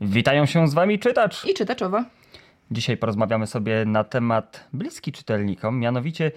Witają 0.00 0.46
się 0.46 0.68
z 0.68 0.74
Wami 0.74 0.98
czytacz 0.98 1.44
i 1.44 1.54
czytaczowa. 1.54 2.04
Dzisiaj 2.70 2.96
porozmawiamy 2.96 3.46
sobie 3.46 3.84
na 3.84 4.04
temat 4.04 4.68
bliski 4.72 5.12
czytelnikom, 5.12 5.78
mianowicie 5.78 6.32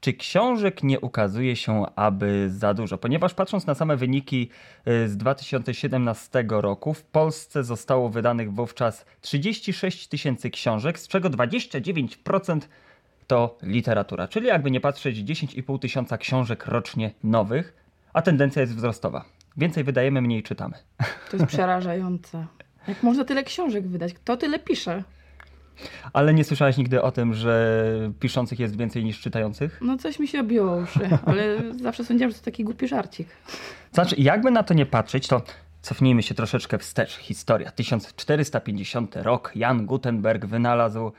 czy 0.00 0.12
książek 0.12 0.82
nie 0.82 1.00
ukazuje 1.00 1.56
się 1.56 1.84
aby 1.96 2.50
za 2.50 2.74
dużo? 2.74 2.98
Ponieważ 2.98 3.34
patrząc 3.34 3.66
na 3.66 3.74
same 3.74 3.96
wyniki 3.96 4.50
y, 4.88 5.08
z 5.08 5.16
2017 5.16 6.44
roku, 6.48 6.94
w 6.94 7.02
Polsce 7.02 7.64
zostało 7.64 8.08
wydanych 8.08 8.52
wówczas 8.52 9.04
36 9.20 10.08
tysięcy 10.08 10.50
książek, 10.50 10.98
z 10.98 11.08
czego 11.08 11.30
29% 11.30 12.60
to 13.26 13.58
literatura. 13.62 14.28
Czyli 14.28 14.46
jakby 14.46 14.70
nie 14.70 14.80
patrzeć 14.80 15.18
10,5 15.18 15.78
tysiąca 15.78 16.18
książek 16.18 16.66
rocznie 16.66 17.10
nowych, 17.24 17.74
a 18.12 18.22
tendencja 18.22 18.62
jest 18.62 18.74
wzrostowa. 18.74 19.24
Więcej 19.56 19.84
wydajemy, 19.84 20.22
mniej 20.22 20.42
czytamy. 20.42 20.74
To 21.30 21.36
jest 21.36 21.46
przerażające. 21.46 22.46
Jak 22.88 23.02
można 23.02 23.24
tyle 23.24 23.44
książek 23.44 23.88
wydać? 23.88 24.14
Kto 24.14 24.36
tyle 24.36 24.58
pisze? 24.58 25.02
Ale 26.12 26.34
nie 26.34 26.44
słyszałaś 26.44 26.76
nigdy 26.76 27.02
o 27.02 27.12
tym, 27.12 27.34
że 27.34 27.80
piszących 28.20 28.60
jest 28.60 28.78
więcej 28.78 29.04
niż 29.04 29.20
czytających? 29.20 29.78
No 29.82 29.98
coś 29.98 30.18
mi 30.18 30.28
się 30.28 30.40
obiło 30.40 30.76
uszy, 30.76 31.08
ale 31.26 31.72
zawsze 31.82 32.04
sądziłam, 32.04 32.30
że 32.30 32.38
to 32.38 32.44
taki 32.44 32.64
głupi 32.64 32.88
żarcik. 32.88 33.28
Znaczy, 33.92 34.14
jakby 34.18 34.50
na 34.50 34.62
to 34.62 34.74
nie 34.74 34.86
patrzeć, 34.86 35.28
to 35.28 35.42
cofnijmy 35.82 36.22
się 36.22 36.34
troszeczkę 36.34 36.78
wstecz. 36.78 37.16
Historia. 37.16 37.70
1450 37.70 39.16
rok. 39.16 39.52
Jan 39.54 39.86
Gutenberg 39.86 40.44
wynalazł 40.44 41.12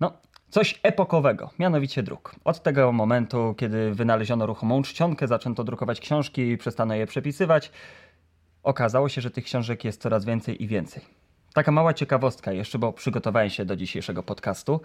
no, 0.00 0.12
coś 0.50 0.80
epokowego, 0.82 1.50
mianowicie 1.58 2.02
druk. 2.02 2.34
Od 2.44 2.62
tego 2.62 2.92
momentu, 2.92 3.54
kiedy 3.56 3.94
wynaleziono 3.94 4.46
ruchomą 4.46 4.82
czcionkę, 4.82 5.28
zaczęto 5.28 5.64
drukować 5.64 6.00
książki 6.00 6.42
i 6.42 6.58
przestano 6.58 6.94
je 6.94 7.06
przepisywać, 7.06 7.70
okazało 8.62 9.08
się, 9.08 9.20
że 9.20 9.30
tych 9.30 9.44
książek 9.44 9.84
jest 9.84 10.02
coraz 10.02 10.24
więcej 10.24 10.62
i 10.62 10.66
więcej. 10.66 11.17
Taka 11.52 11.72
mała 11.72 11.94
ciekawostka 11.94 12.52
jeszcze, 12.52 12.78
bo 12.78 12.92
przygotowałem 12.92 13.50
się 13.50 13.64
do 13.64 13.76
dzisiejszego 13.76 14.22
podcastu. 14.22 14.80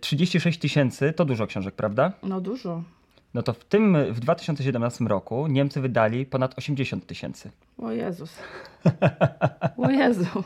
36 0.00 0.58
y, 0.58 0.60
tysięcy 0.60 1.12
to 1.12 1.24
dużo 1.24 1.46
książek, 1.46 1.74
prawda? 1.74 2.12
No 2.22 2.40
dużo. 2.40 2.82
No 3.34 3.42
to 3.42 3.52
w 3.52 3.64
tym, 3.64 3.96
w 4.10 4.20
2017 4.20 5.04
roku 5.04 5.46
Niemcy 5.46 5.80
wydali 5.80 6.26
ponad 6.26 6.58
80 6.58 7.06
tysięcy. 7.06 7.50
O 7.78 7.90
Jezus. 7.92 8.38
O 9.76 9.90
Jezu. 9.90 10.44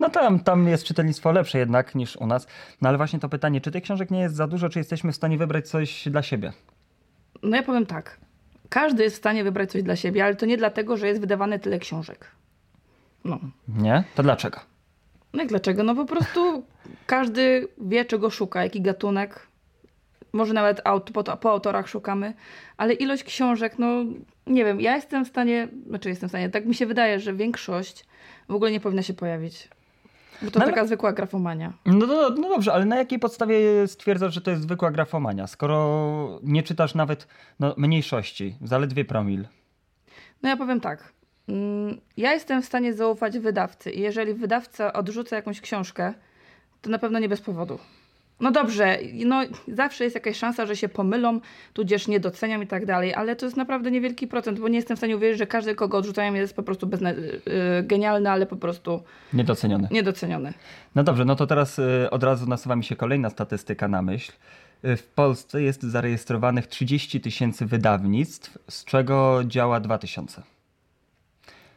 No 0.00 0.10
tam, 0.10 0.40
tam 0.40 0.68
jest 0.68 0.84
czytelnictwo 0.84 1.32
lepsze 1.32 1.58
jednak 1.58 1.94
niż 1.94 2.16
u 2.16 2.26
nas. 2.26 2.46
No 2.80 2.88
ale 2.88 2.98
właśnie 2.98 3.18
to 3.18 3.28
pytanie, 3.28 3.60
czy 3.60 3.70
tych 3.70 3.82
książek 3.82 4.10
nie 4.10 4.20
jest 4.20 4.34
za 4.36 4.46
dużo, 4.46 4.68
czy 4.68 4.78
jesteśmy 4.78 5.12
w 5.12 5.16
stanie 5.16 5.38
wybrać 5.38 5.68
coś 5.68 6.08
dla 6.08 6.22
siebie? 6.22 6.52
No 7.42 7.56
ja 7.56 7.62
powiem 7.62 7.86
tak. 7.86 8.18
Każdy 8.68 9.02
jest 9.02 9.16
w 9.16 9.18
stanie 9.18 9.44
wybrać 9.44 9.70
coś 9.70 9.82
dla 9.82 9.96
siebie, 9.96 10.24
ale 10.24 10.36
to 10.36 10.46
nie 10.46 10.56
dlatego, 10.56 10.96
że 10.96 11.08
jest 11.08 11.20
wydawane 11.20 11.58
tyle 11.58 11.78
książek. 11.78 12.30
No. 13.24 13.38
Nie? 13.68 14.04
To 14.14 14.22
dlaczego? 14.22 14.60
No 15.32 15.40
jak 15.40 15.48
dlaczego? 15.48 15.82
No 15.82 15.94
po 15.94 16.04
prostu 16.04 16.62
każdy 17.06 17.68
wie, 17.78 18.04
czego 18.04 18.30
szuka, 18.30 18.62
jaki 18.62 18.82
gatunek. 18.82 19.46
Może 20.32 20.54
nawet 20.54 20.80
aut, 20.84 21.10
po, 21.10 21.24
po 21.24 21.50
autorach 21.50 21.88
szukamy, 21.88 22.34
ale 22.76 22.92
ilość 22.92 23.24
książek, 23.24 23.78
no 23.78 24.04
nie 24.46 24.64
wiem, 24.64 24.80
ja 24.80 24.96
jestem 24.96 25.24
w 25.24 25.28
stanie, 25.28 25.68
znaczy 25.86 26.08
jestem 26.08 26.28
w 26.28 26.32
stanie, 26.32 26.50
tak 26.50 26.66
mi 26.66 26.74
się 26.74 26.86
wydaje, 26.86 27.20
że 27.20 27.34
większość 27.34 28.04
w 28.48 28.54
ogóle 28.54 28.70
nie 28.70 28.80
powinna 28.80 29.02
się 29.02 29.14
pojawić. 29.14 29.68
Bo 30.42 30.50
to 30.50 30.58
no, 30.58 30.66
taka 30.66 30.86
zwykła 30.86 31.12
grafomania. 31.12 31.72
No, 31.86 32.06
no, 32.06 32.30
no 32.30 32.48
dobrze, 32.48 32.72
ale 32.72 32.84
na 32.84 32.96
jakiej 32.96 33.18
podstawie 33.18 33.88
stwierdzasz, 33.88 34.34
że 34.34 34.40
to 34.40 34.50
jest 34.50 34.62
zwykła 34.62 34.90
grafomania, 34.90 35.46
skoro 35.46 36.40
nie 36.42 36.62
czytasz 36.62 36.94
nawet 36.94 37.26
no, 37.60 37.74
mniejszości, 37.76 38.56
zaledwie 38.62 39.04
promil? 39.04 39.44
No 40.42 40.48
ja 40.48 40.56
powiem 40.56 40.80
tak. 40.80 41.12
Mm, 41.50 42.00
ja 42.16 42.32
jestem 42.32 42.62
w 42.62 42.66
stanie 42.66 42.94
zaufać 42.94 43.38
wydawcy 43.38 43.90
i 43.90 44.00
jeżeli 44.00 44.34
wydawca 44.34 44.92
odrzuca 44.92 45.36
jakąś 45.36 45.60
książkę, 45.60 46.14
to 46.82 46.90
na 46.90 46.98
pewno 46.98 47.18
nie 47.18 47.28
bez 47.28 47.40
powodu. 47.40 47.78
No 48.40 48.50
dobrze, 48.50 48.98
no 49.26 49.40
zawsze 49.68 50.04
jest 50.04 50.14
jakaś 50.14 50.36
szansa, 50.36 50.66
że 50.66 50.76
się 50.76 50.88
pomylą, 50.88 51.40
tudzież 51.72 52.08
nie 52.08 52.20
doceniam 52.20 52.62
i 52.62 52.66
tak 52.66 52.86
dalej, 52.86 53.14
ale 53.14 53.36
to 53.36 53.46
jest 53.46 53.56
naprawdę 53.56 53.90
niewielki 53.90 54.26
procent, 54.26 54.60
bo 54.60 54.68
nie 54.68 54.76
jestem 54.76 54.96
w 54.96 55.00
stanie 55.00 55.16
uwierzyć, 55.16 55.38
że 55.38 55.46
każdy, 55.46 55.74
kogo 55.74 55.98
odrzucają, 55.98 56.34
jest 56.34 56.56
po 56.56 56.62
prostu 56.62 56.86
bezne- 56.86 57.14
yy, 57.16 57.82
genialny, 57.82 58.30
ale 58.30 58.46
po 58.46 58.56
prostu 58.56 59.02
niedoceniony. 59.32 59.88
niedoceniony. 59.90 60.52
No 60.94 61.02
dobrze, 61.02 61.24
no 61.24 61.36
to 61.36 61.46
teraz 61.46 61.78
yy, 61.78 62.10
od 62.10 62.22
razu 62.24 62.46
nasuwa 62.46 62.76
mi 62.76 62.84
się 62.84 62.96
kolejna 62.96 63.30
statystyka 63.30 63.88
na 63.88 64.02
myśl. 64.02 64.32
Yy, 64.82 64.96
w 64.96 65.06
Polsce 65.06 65.62
jest 65.62 65.82
zarejestrowanych 65.82 66.66
30 66.66 67.20
tysięcy 67.20 67.66
wydawnictw, 67.66 68.58
z 68.68 68.84
czego 68.84 69.40
działa 69.46 69.80
2 69.80 69.98
tysiące. 69.98 70.42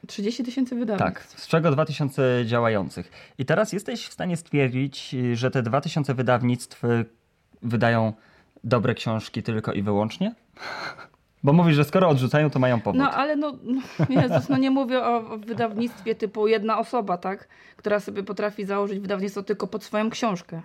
30 0.08 0.44
tysięcy 0.44 0.76
wydawnictw. 0.76 1.32
Tak, 1.32 1.42
z 1.42 1.48
czego 1.48 1.72
2000 1.72 2.44
działających. 2.46 3.12
I 3.38 3.46
teraz 3.46 3.74
jesteś 3.74 4.08
w 4.08 4.14
stanie 4.14 4.38
stwierdzić, 4.38 5.16
że 5.34 5.52
te 5.52 5.64
2000 5.64 6.14
wydawnictw 6.14 6.84
y, 6.84 7.06
wydają 7.62 8.14
dobre 8.64 8.94
książki 8.94 9.44
tylko 9.44 9.74
i 9.74 9.82
wyłącznie? 9.82 10.36
Bo 11.44 11.54
mówisz, 11.54 11.76
że 11.76 11.84
skoro 11.84 12.10
odrzucają, 12.10 12.50
to 12.50 12.60
mają 12.60 12.82
powód. 12.82 13.00
No 13.00 13.12
ale 13.12 13.36
no, 13.36 13.54
no, 13.64 13.82
Jezus, 14.10 14.50
no 14.50 14.58
nie 14.58 14.72
mówię 14.72 15.04
o 15.04 15.38
wydawnictwie 15.38 16.16
typu 16.16 16.48
jedna 16.48 16.80
osoba, 16.80 17.18
tak? 17.18 17.48
Która 17.76 18.00
sobie 18.00 18.24
potrafi 18.24 18.66
założyć 18.66 19.00
wydawnictwo 19.00 19.44
tylko 19.44 19.68
pod 19.68 19.84
swoją 19.84 20.10
książkę. 20.10 20.62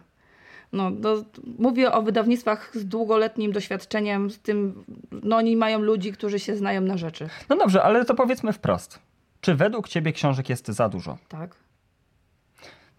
No, 0.72 0.90
do, 0.90 1.24
mówię 1.58 1.92
o 1.92 2.02
wydawnictwach 2.02 2.70
z 2.74 2.84
długoletnim 2.86 3.52
doświadczeniem, 3.52 4.30
z 4.30 4.38
tym, 4.38 4.84
no 5.22 5.36
oni 5.36 5.56
mają 5.56 5.78
ludzi, 5.78 6.12
którzy 6.12 6.38
się 6.38 6.56
znają 6.56 6.80
na 6.80 6.96
rzeczy. 6.96 7.28
No 7.48 7.56
dobrze, 7.56 7.82
ale 7.82 8.04
to 8.04 8.14
powiedzmy 8.14 8.52
wprost. 8.52 8.98
Czy 9.40 9.54
według 9.54 9.88
ciebie 9.88 10.12
książek 10.12 10.48
jest 10.48 10.68
za 10.68 10.88
dużo? 10.88 11.18
Tak. 11.28 11.56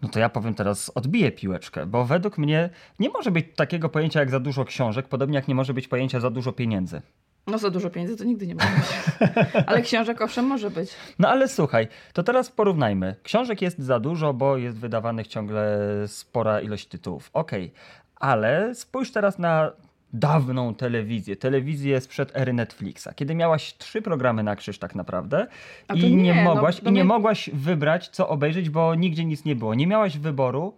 No 0.02 0.10
to 0.10 0.20
ja 0.20 0.30
powiem 0.30 0.54
teraz, 0.54 0.92
odbiję 0.96 1.32
piłeczkę, 1.32 1.86
bo 1.86 2.06
według 2.06 2.38
mnie 2.38 2.70
nie 3.00 3.10
może 3.10 3.32
być 3.32 3.46
takiego 3.56 3.90
pojęcia 3.90 4.20
jak 4.20 4.30
za 4.30 4.40
dużo 4.40 4.66
książek, 4.66 5.08
podobnie 5.08 5.36
jak 5.36 5.48
nie 5.48 5.56
może 5.56 5.74
być 5.74 5.88
pojęcia 5.88 6.20
za 6.20 6.30
dużo 6.30 6.52
pieniędzy. 6.52 7.02
No 7.48 7.58
za 7.58 7.70
dużo 7.70 7.90
pieniędzy 7.90 8.18
to 8.18 8.24
nigdy 8.24 8.48
nie 8.48 8.56
może 8.56 8.68
być. 8.70 8.86
ale 9.68 9.82
książek 9.82 10.22
owszem 10.22 10.46
może 10.46 10.70
być. 10.70 10.92
No 11.20 11.30
ale 11.30 11.48
słuchaj, 11.48 11.88
to 12.14 12.24
teraz 12.24 12.52
porównajmy. 12.52 13.16
Książek 13.24 13.62
jest 13.62 13.80
za 13.80 14.00
dużo, 14.00 14.34
bo 14.34 14.58
jest 14.58 14.78
wydawanych 14.78 15.28
ciągle 15.28 15.80
spora 16.08 16.62
ilość 16.62 16.88
tytułów. 16.88 17.30
Okej, 17.34 17.66
okay. 17.66 17.82
ale 18.16 18.76
spójrz 18.76 19.12
teraz 19.12 19.40
na 19.40 19.72
dawną 20.14 20.76
telewizję, 20.76 21.36
telewizję 21.36 22.02
sprzed 22.02 22.32
ery 22.36 22.54
Netflixa, 22.54 23.08
kiedy 23.16 23.36
miałaś 23.36 23.78
trzy 23.78 24.02
programy 24.02 24.44
na 24.44 24.56
krzyż 24.56 24.80
tak 24.80 24.96
naprawdę 24.96 25.48
i 25.96 26.16
nie, 26.16 26.24
nie, 26.24 26.44
mogłaś, 26.44 26.82
no, 26.82 26.90
i 26.90 26.94
nie 26.94 27.04
mogłaś 27.04 27.50
wybrać 27.54 28.08
co 28.08 28.30
obejrzeć, 28.30 28.70
bo 28.70 28.96
nigdzie 28.96 29.26
nic 29.26 29.46
nie 29.46 29.56
było. 29.56 29.76
Nie 29.76 29.88
miałaś 29.88 30.18
wyboru, 30.18 30.78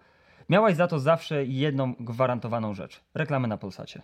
miałaś 0.50 0.76
za 0.76 0.88
to 0.88 1.00
zawsze 1.00 1.46
jedną 1.46 1.94
gwarantowaną 2.00 2.74
rzecz. 2.74 3.02
Reklamy 3.14 3.48
na 3.48 3.58
Polsacie. 3.58 4.02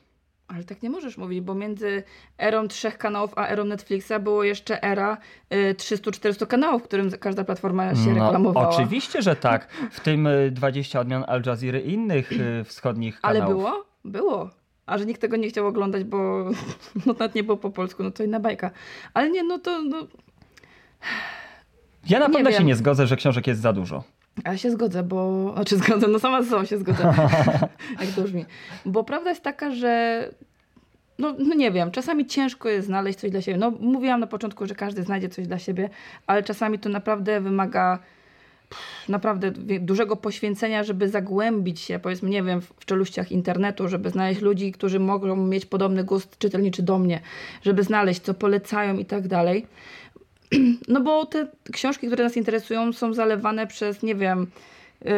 Ale 0.48 0.64
tak 0.64 0.84
nie 0.84 0.90
możesz 0.90 1.18
mówić, 1.18 1.42
bo 1.42 1.56
między 1.56 2.04
erą 2.38 2.68
trzech 2.68 2.98
kanałów 2.98 3.34
a 3.36 3.48
erą 3.48 3.64
Netflixa 3.64 4.14
było 4.20 4.44
jeszcze 4.44 4.84
era 4.84 5.18
y, 5.54 5.76
300-400 5.78 6.48
kanałów, 6.48 6.84
w 6.84 6.86
którym 6.86 7.12
każda 7.12 7.44
platforma 7.44 7.96
się 7.96 8.14
no, 8.14 8.26
reklamowała. 8.26 8.70
Oczywiście, 8.70 9.22
że 9.22 9.36
tak. 9.36 9.68
W 9.92 10.00
tym 10.00 10.28
20 10.52 11.00
y, 11.00 11.02
odmian 11.02 11.24
Al 11.28 11.42
Jazeera 11.46 11.80
i 11.80 11.92
innych 11.92 12.32
y, 12.32 12.64
wschodnich 12.64 13.22
kanałów. 13.22 13.44
Ale 13.44 13.56
było? 13.56 13.86
Było. 14.06 14.50
A 14.88 14.98
że 14.98 15.06
nikt 15.06 15.22
tego 15.22 15.38
nie 15.38 15.50
chciał 15.50 15.68
oglądać, 15.68 16.04
bo 16.04 16.50
no, 17.06 17.14
nawet 17.14 17.36
nie 17.36 17.44
było 17.44 17.58
po 17.58 17.70
polsku, 17.70 18.04
no 18.04 18.12
to 18.12 18.24
inna 18.24 18.40
bajka. 18.40 18.72
Ale 19.14 19.30
nie, 19.30 19.44
no 19.44 19.60
to... 19.60 19.82
No... 19.82 20.08
Ja 22.10 22.20
na 22.20 22.30
pewno 22.30 22.52
się 22.52 22.64
nie 22.64 22.76
zgodzę, 22.76 23.08
że 23.08 23.16
książek 23.16 23.48
jest 23.48 23.62
za 23.62 23.74
dużo. 23.74 24.04
Ja 24.46 24.58
się 24.58 24.72
zgodzę, 24.72 25.04
bo... 25.04 25.44
Znaczy 25.56 25.78
zgodzę, 25.78 26.08
no 26.08 26.20
sama 26.20 26.42
ze 26.42 26.50
sobą 26.50 26.66
się 26.66 26.78
zgodzę. 26.78 27.14
Jak 28.00 28.10
to 28.16 28.22
brzmi. 28.22 28.46
Bo 28.86 29.04
prawda 29.04 29.30
jest 29.30 29.44
taka, 29.44 29.72
że 29.72 30.24
no, 31.20 31.36
no, 31.40 31.56
nie 31.56 31.72
wiem, 31.72 31.92
czasami 31.92 32.26
ciężko 32.26 32.70
jest 32.70 32.88
znaleźć 32.88 33.20
coś 33.20 33.32
dla 33.32 33.42
siebie. 33.42 33.58
No 33.58 33.72
mówiłam 33.72 34.20
na 34.20 34.28
początku, 34.28 34.66
że 34.66 34.76
każdy 34.76 35.04
znajdzie 35.04 35.30
coś 35.30 35.48
dla 35.48 35.60
siebie, 35.60 35.90
ale 36.28 36.44
czasami 36.44 36.80
to 36.80 36.90
naprawdę 36.90 37.42
wymaga 37.42 38.00
naprawdę 39.10 39.52
dużego 39.80 40.16
poświęcenia, 40.16 40.84
żeby 40.84 41.10
zagłębić 41.10 41.80
się, 41.80 42.00
powiedzmy, 42.00 42.30
nie 42.30 42.44
wiem, 42.44 42.62
w 42.62 42.86
czeluściach 42.86 43.32
internetu, 43.32 43.88
żeby 43.88 44.10
znaleźć 44.10 44.42
ludzi, 44.42 44.72
którzy 44.72 45.00
mogą 45.00 45.36
mieć 45.36 45.66
podobny 45.66 46.04
gust 46.04 46.38
czytelniczy 46.38 46.84
do 46.84 47.00
mnie, 47.00 47.22
żeby 47.62 47.84
znaleźć, 47.84 48.22
co 48.22 48.34
polecają 48.34 48.98
i 48.98 49.06
tak 49.06 49.28
dalej. 49.28 49.66
No 50.88 51.02
bo 51.02 51.26
te 51.26 51.48
książki, 51.72 52.08
które 52.08 52.24
nas 52.24 52.38
interesują, 52.38 52.94
są 52.94 53.14
zalewane 53.14 53.68
przez, 53.68 54.04
nie 54.04 54.16
wiem, 54.16 54.48
yy, 55.02 55.12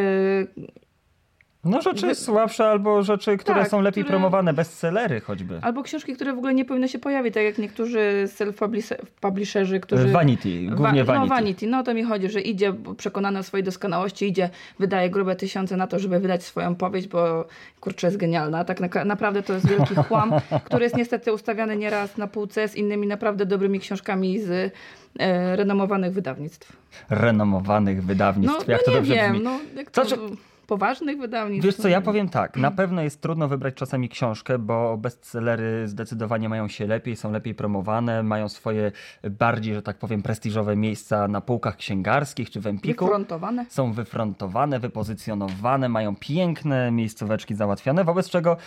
No 1.65 1.81
rzeczy 1.81 2.15
słabsze 2.15 2.69
albo 2.69 3.03
rzeczy, 3.03 3.38
które 3.38 3.59
Tak, 3.61 3.69
są 3.69 3.81
lepiej 3.81 4.03
które- 4.03 4.17
promowane, 4.19 4.53
bestsellery 4.53 5.21
choćby. 5.21 5.59
Albo 5.61 5.83
książki, 5.83 6.13
które 6.13 6.33
w 6.33 6.38
ogóle 6.38 6.53
nie 6.53 6.65
powinny 6.65 6.88
się 6.89 7.00
pojawić, 7.00 7.33
tak 7.33 7.44
jak 7.44 7.57
niektórzy 7.57 8.27
self-publisherzy, 8.27 9.79
którzy... 9.79 10.07
Vanity, 10.07 10.61
głównie 10.75 11.03
Wa- 11.03 11.13
Vanity. 11.13 11.29
No 11.29 11.35
Vanity, 11.35 11.67
no 11.67 11.83
to 11.83 11.94
mi 11.94 12.03
chodzi, 12.03 12.29
że 12.29 12.41
idzie 12.41 12.73
przekonany 12.97 13.39
o 13.39 13.44
swojej 13.44 13.63
doskonałości, 13.63 14.27
idzie, 14.27 14.50
wydaje 14.79 15.09
grube 15.09 15.35
tysiące 15.35 15.77
na 15.77 15.88
to, 15.88 16.00
żeby 16.00 16.19
wydać 16.19 16.44
swoją 16.44 16.75
powieść, 16.75 17.07
bo 17.07 17.45
kurczę 17.79 18.07
jest 18.07 18.17
genialna. 18.17 18.63
Tak 18.63 18.79
na, 18.79 19.06
naprawdę 19.06 19.44
to 19.44 19.53
jest 19.53 19.67
wielki 19.67 19.95
chłam, 20.07 20.31
który 20.63 20.83
jest 20.83 20.97
niestety 20.97 21.33
ustawiany 21.33 21.75
nieraz 21.77 22.17
na 22.17 22.27
półce 22.27 22.67
z 22.67 22.75
innymi 22.75 23.07
naprawdę 23.07 23.45
dobrymi 23.45 23.79
książkami 23.79 24.39
z 24.39 24.73
e, 25.19 25.56
renomowanych 25.56 26.13
wydawnictw. 26.13 26.73
Renomowanych 27.09 28.03
wydawnictw, 28.03 28.67
No, 28.67 28.73
jak 28.73 28.81
no 28.81 28.85
to 28.85 28.91
nie 28.91 28.97
dobrze 28.97 29.13
wiem, 29.15 29.31
brzmi. 29.31 29.44
no 29.45 29.59
jak 29.75 29.91
to, 29.91 30.06
Znaczy- 30.06 30.21
poważnych 30.69 31.18
wydawnictw. 31.18 31.66
Wiesz 31.66 31.75
co, 31.75 31.88
ja 31.88 32.01
powiem 32.01 32.30
tak, 32.30 32.57
na 32.57 32.71
pewno 32.71 33.01
jest 33.01 33.21
trudno 33.21 33.48
wybrać 33.48 33.75
czasami 33.75 34.10
książkę, 34.10 34.60
bo 34.60 34.98
bestsellery 34.98 35.88
zdecydowanie 35.88 36.50
mają 36.50 36.68
się 36.68 36.88
lepiej, 36.88 37.16
są 37.16 37.31
lepiej 37.31 37.56
promowane, 37.56 38.24
mają 38.24 38.50
swoje 38.50 38.92
bardziej, 39.30 39.74
że 39.74 39.81
tak 39.81 39.98
powiem, 39.98 40.21
prestiżowe 40.21 40.75
miejsca 40.75 41.27
na 41.27 41.42
półkach 41.42 41.77
księgarskich 41.77 42.50
czy 42.50 42.62
w 42.62 42.68
Empiku. 42.68 43.06
Wyfrontowane. 43.06 43.66
Są 43.69 43.94
wyfrontowane, 43.94 44.80
wypozycjonowane, 44.80 45.89
mają 45.89 46.16
piękne 46.16 46.92
miejscóweczki 46.92 47.56
załatwione, 47.56 48.04
wobec 48.04 48.30
czego 48.30 48.57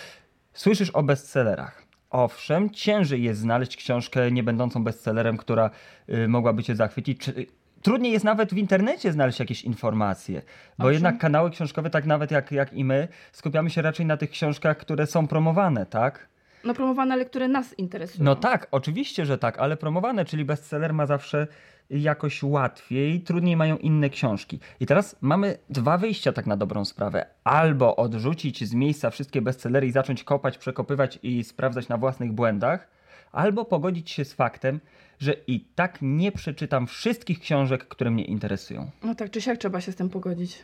słyszysz 0.53 0.91
o 0.91 1.03
bestsellerach. 1.03 1.83
Owszem, 2.11 2.71
ciężej 2.71 3.23
jest 3.23 3.41
znaleźć 3.41 3.77
książkę 3.77 4.33
nie 4.33 4.43
będącą 4.43 4.85
bestsellerem, 4.85 5.37
która 5.37 5.71
y, 6.09 6.29
mogłaby 6.29 6.63
cię 6.63 6.77
zachwycić. 6.77 7.21
Czy, 7.21 7.47
trudniej 7.82 8.12
jest 8.12 8.25
nawet 8.25 8.55
w 8.55 8.58
internecie 8.58 9.12
znaleźć 9.12 9.40
jakieś 9.40 9.62
informacje, 9.62 10.43
bo 10.79 10.84
Owszem. 10.84 10.93
jednak 10.93 11.19
kanały 11.19 11.50
książkowe, 11.50 11.90
tak 11.90 12.06
nawet 12.06 12.31
jak, 12.31 12.52
jak 12.52 12.73
i 12.73 12.84
my, 12.84 13.08
skupiamy 13.32 13.70
się 13.70 13.82
raczej 13.82 14.06
na 14.06 14.17
tych 14.17 14.31
książkach, 14.31 14.76
które 14.76 15.06
są 15.06 15.26
promowane, 15.29 15.87
tak? 15.87 16.29
No 16.64 16.75
promowane, 16.75 17.14
ale 17.14 17.25
które 17.25 17.49
nas 17.49 17.79
interesują. 17.79 18.25
No 18.25 18.37
tak, 18.37 18.67
oczywiście, 18.70 19.26
że 19.26 19.38
tak, 19.38 19.58
ale 19.58 19.76
promowane, 19.76 20.25
czyli 20.25 20.44
bestseller 20.44 20.94
ma 20.94 21.06
zawsze 21.06 21.46
jakoś 21.90 22.43
łatwiej, 22.43 23.20
trudniej 23.20 23.56
mają 23.56 23.76
inne 23.76 24.11
książki. 24.11 24.61
I 24.81 24.87
teraz 24.87 25.17
mamy 25.20 25.58
dwa 25.70 25.99
wyjścia 25.99 26.32
tak 26.32 26.46
na 26.46 26.56
dobrą 26.56 26.84
sprawę. 26.84 27.26
Albo 27.44 27.96
odrzucić 27.96 28.64
z 28.64 28.75
miejsca 28.75 29.11
wszystkie 29.11 29.43
bestsellery 29.43 29.87
i 29.87 29.90
zacząć 29.93 30.25
kopać, 30.25 30.58
przekopywać 30.58 31.19
i 31.23 31.44
sprawdzać 31.44 31.88
na 31.88 31.96
własnych 31.96 32.32
błędach, 32.32 32.88
albo 33.32 33.64
pogodzić 33.64 34.11
się 34.11 34.25
z 34.25 34.32
faktem, 34.32 34.81
że 35.19 35.34
i 35.46 35.61
tak 35.75 35.99
nie 36.02 36.32
przeczytam 36.32 36.87
wszystkich 36.87 37.40
książek, 37.40 37.88
które 37.88 38.11
mnie 38.11 38.25
interesują. 38.25 38.90
No 39.02 39.14
tak 39.14 39.31
czy 39.31 39.40
siak 39.40 39.58
trzeba 39.58 39.81
się 39.81 39.93
z 39.93 39.96
tym 39.96 40.08
pogodzić. 40.08 40.58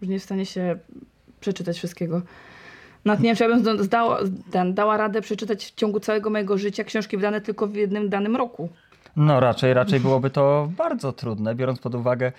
Już 0.00 0.10
nie 0.10 0.18
w 0.18 0.22
stanie 0.22 0.46
się 0.46 0.78
przeczytać 1.40 1.76
wszystkiego. 1.76 2.22
Nawet 3.04 3.20
nie 3.20 3.28
wiem, 3.28 3.36
czy 3.36 3.44
ja 3.44 3.48
bym 3.48 3.84
zdała, 3.84 4.20
dała 4.72 4.96
radę 4.96 5.20
przeczytać 5.20 5.64
w 5.64 5.74
ciągu 5.74 6.00
całego 6.00 6.30
mojego 6.30 6.58
życia 6.58 6.84
książki 6.84 7.16
wydane 7.16 7.40
tylko 7.40 7.66
w 7.66 7.74
jednym 7.74 8.08
danym 8.08 8.36
roku. 8.36 8.68
No 9.16 9.40
raczej, 9.40 9.74
raczej 9.74 10.00
byłoby 10.00 10.30
to 10.30 10.70
bardzo 10.76 11.12
trudne, 11.12 11.54
biorąc 11.54 11.78
pod 11.80 11.94
uwagę, 11.94 12.32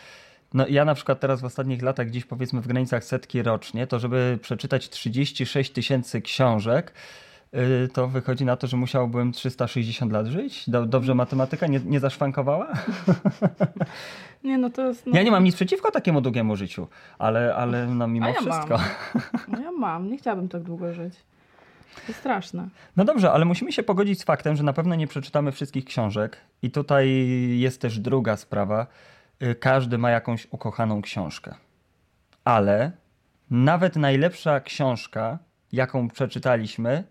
no 0.54 0.68
ja 0.68 0.86
na 0.86 0.96
przykład 0.96 1.20
teraz 1.20 1.42
w 1.42 1.46
ostatnich 1.46 1.82
latach 1.82 2.08
gdzieś 2.08 2.26
powiedzmy 2.26 2.62
w 2.62 2.68
granicach 2.68 3.04
setki 3.04 3.44
rocznie, 3.44 3.88
to 3.88 4.00
żeby 4.00 4.40
przeczytać 4.42 4.90
36 4.90 5.72
tysięcy 5.72 6.22
książek, 6.22 6.94
to 7.94 8.08
wychodzi 8.08 8.46
na 8.46 8.56
to, 8.58 8.68
że 8.68 8.78
musiałbym 8.78 9.32
360 9.32 10.12
lat 10.12 10.28
żyć. 10.28 10.70
Do, 10.70 10.86
dobrze 10.86 11.16
matematyka 11.16 11.68
nie, 11.68 11.80
nie 11.80 12.00
zaszwankowała? 12.00 12.68
Nie, 14.44 14.58
no 14.58 14.70
to 14.70 14.88
jest... 14.88 15.06
No, 15.08 15.16
Ja 15.16 15.24
nie 15.24 15.32
mam 15.32 15.44
nic 15.44 15.56
przeciwko 15.56 15.92
takiemu 15.92 16.22
długiemu 16.22 16.56
życiu, 16.56 16.88
ale, 17.18 17.56
ale 17.56 17.88
no 17.88 18.08
mimo 18.08 18.28
ja 18.28 18.34
mam. 18.34 18.44
wszystko. 18.44 18.80
No 19.52 19.62
ja 19.62 19.72
mam, 19.72 20.10
nie 20.10 20.18
chciałabym 20.18 20.50
tak 20.50 20.64
długo 20.64 20.94
żyć. 20.94 21.14
To 22.08 22.14
straszne. 22.14 22.68
No 22.98 23.06
dobrze, 23.06 23.32
ale 23.32 23.46
musimy 23.46 23.72
się 23.72 23.84
pogodzić 23.84 24.20
z 24.22 24.24
faktem, 24.24 24.56
że 24.56 24.64
na 24.64 24.74
pewno 24.74 24.96
nie 24.96 25.08
przeczytamy 25.08 25.52
wszystkich 25.52 25.86
książek. 25.86 26.38
I 26.62 26.72
tutaj 26.72 27.10
jest 27.60 27.82
też 27.82 28.00
druga 28.00 28.38
sprawa. 28.38 28.88
Y, 29.44 29.56
Każdy 29.56 29.98
ma 29.98 30.10
jakąś 30.10 30.48
ukochaną 30.52 31.02
książkę. 31.02 31.56
Ale 32.46 32.92
nawet 33.50 33.96
najlepsza 33.96 34.60
książka, 34.60 35.40
jaką 35.72 36.08
przeczytaliśmy, 36.10 37.04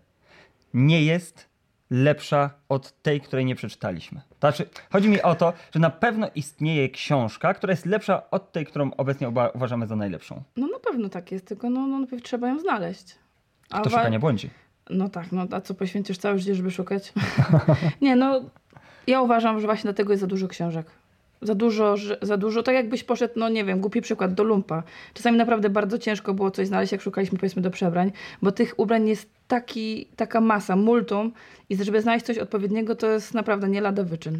nie 0.73 1.03
jest 1.03 1.49
lepsza 1.89 2.49
od 2.69 3.01
tej, 3.01 3.21
której 3.21 3.45
nie 3.45 3.55
przeczytaliśmy. 3.55 4.21
Znaczy, 4.39 4.69
chodzi 4.91 5.09
mi 5.09 5.21
o 5.21 5.35
to, 5.35 5.53
że 5.73 5.79
na 5.79 5.89
pewno 5.89 6.27
istnieje 6.35 6.89
książka, 6.89 7.53
która 7.53 7.71
jest 7.71 7.85
lepsza 7.85 8.29
od 8.29 8.51
tej, 8.51 8.65
którą 8.65 8.91
obecnie 8.97 9.31
uważamy 9.53 9.87
za 9.87 9.95
najlepszą. 9.95 10.43
No 10.57 10.67
na 10.67 10.79
pewno 10.79 11.09
tak 11.09 11.31
jest, 11.31 11.47
tylko 11.47 11.69
no, 11.69 11.87
no 11.87 11.99
najpierw 11.99 12.23
trzeba 12.23 12.47
ją 12.47 12.59
znaleźć. 12.59 13.15
A 13.69 13.81
Kto 13.81 13.89
szuka 13.89 14.09
nie 14.09 14.19
błądzi. 14.19 14.49
No 14.89 15.09
tak, 15.09 15.31
no 15.31 15.47
a 15.51 15.61
co 15.61 15.73
poświęcisz 15.73 16.17
całe 16.17 16.39
życie, 16.39 16.55
żeby 16.55 16.71
szukać? 16.71 17.13
nie, 18.01 18.15
no 18.15 18.41
ja 19.07 19.21
uważam, 19.21 19.59
że 19.59 19.67
właśnie 19.67 19.83
dlatego 19.83 20.13
jest 20.13 20.21
za 20.21 20.27
dużo 20.27 20.47
książek. 20.47 20.85
Za 21.41 21.55
dużo, 21.55 21.95
za 22.21 22.37
dużo, 22.37 22.63
tak 22.63 22.75
jakbyś 22.75 23.03
poszedł, 23.03 23.33
no 23.37 23.49
nie 23.49 23.65
wiem, 23.65 23.79
głupi 23.79 24.01
przykład, 24.01 24.33
do 24.33 24.43
lumpa. 24.43 24.83
Czasami 25.13 25.37
naprawdę 25.37 25.69
bardzo 25.69 25.97
ciężko 25.97 26.33
było 26.33 26.51
coś 26.51 26.67
znaleźć, 26.67 26.91
jak 26.91 27.01
szukaliśmy 27.01 27.37
powiedzmy 27.37 27.61
do 27.61 27.71
przebrań, 27.71 28.11
bo 28.41 28.51
tych 28.51 28.79
ubrań 28.79 29.07
jest 29.07 29.29
taki, 29.47 30.05
taka 30.15 30.41
masa, 30.41 30.75
multum 30.75 31.31
i 31.69 31.75
żeby 31.75 32.01
znaleźć 32.01 32.25
coś 32.25 32.37
odpowiedniego, 32.37 32.95
to 32.95 33.07
jest 33.07 33.33
naprawdę 33.33 33.69
nie 33.69 33.81
lada 33.81 34.03
wyczyn. 34.03 34.39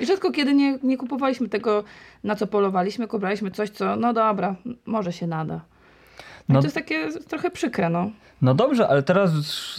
I 0.00 0.06
rzadko 0.06 0.30
kiedy 0.30 0.54
nie, 0.54 0.78
nie 0.82 0.96
kupowaliśmy 0.96 1.48
tego, 1.48 1.84
na 2.24 2.36
co 2.36 2.46
polowaliśmy, 2.46 3.06
kupowaliśmy 3.06 3.50
coś, 3.50 3.70
co, 3.70 3.96
no 3.96 4.12
dobra, 4.12 4.56
może 4.86 5.12
się 5.12 5.26
nada. 5.26 5.60
No. 6.52 6.60
To 6.60 6.66
jest 6.66 6.74
takie 6.74 7.08
trochę 7.28 7.50
przykre, 7.50 7.90
no. 7.90 8.10
No 8.42 8.54
dobrze, 8.54 8.88
ale 8.88 9.02
teraz, 9.02 9.30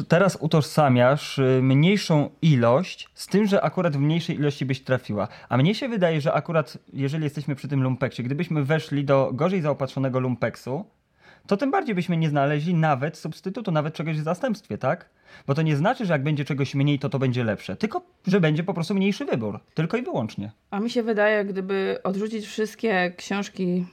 teraz 0.07 0.37
utożsamiasz 0.39 1.39
y, 1.39 1.59
mniejszą 1.61 2.29
ilość 2.41 3.09
z 3.13 3.27
tym, 3.27 3.47
że 3.47 3.61
akurat 3.61 3.97
w 3.97 3.99
mniejszej 3.99 4.35
ilości 4.35 4.65
byś 4.65 4.81
trafiła. 4.81 5.27
A 5.49 5.57
mnie 5.57 5.75
się 5.75 5.89
wydaje, 5.89 6.21
że 6.21 6.33
akurat 6.33 6.77
jeżeli 6.93 7.23
jesteśmy 7.23 7.55
przy 7.55 7.67
tym 7.67 7.83
lumpeksie, 7.83 8.23
gdybyśmy 8.23 8.63
weszli 8.63 9.05
do 9.05 9.29
gorzej 9.33 9.61
zaopatrzonego 9.61 10.19
lumpeksu, 10.19 10.85
to 11.47 11.57
tym 11.57 11.71
bardziej 11.71 11.95
byśmy 11.95 12.17
nie 12.17 12.29
znaleźli 12.29 12.73
nawet 12.73 13.17
substytutu, 13.17 13.71
nawet 13.71 13.93
czegoś 13.93 14.19
w 14.19 14.23
zastępstwie, 14.23 14.77
tak? 14.77 15.09
Bo 15.47 15.55
to 15.55 15.61
nie 15.61 15.75
znaczy, 15.75 16.05
że 16.05 16.13
jak 16.13 16.23
będzie 16.23 16.45
czegoś 16.45 16.75
mniej, 16.75 16.99
to 16.99 17.09
to 17.09 17.19
będzie 17.19 17.43
lepsze, 17.43 17.75
tylko 17.75 18.01
że 18.27 18.39
będzie 18.39 18.63
po 18.63 18.73
prostu 18.73 18.95
mniejszy 18.95 19.25
wybór. 19.25 19.59
Tylko 19.73 19.97
i 19.97 20.01
wyłącznie. 20.01 20.51
A 20.71 20.79
mi 20.79 20.89
się 20.89 21.03
wydaje, 21.03 21.45
gdyby 21.45 21.97
odrzucić 22.03 22.45
wszystkie 22.45 23.13
książki 23.17 23.85